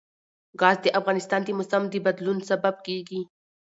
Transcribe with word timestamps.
ګاز 0.59 0.77
د 0.83 0.87
افغانستان 0.99 1.41
د 1.43 1.49
موسم 1.57 1.83
د 1.89 1.95
بدلون 2.05 2.37
سبب 2.49 2.75
کېږي. 2.87 3.21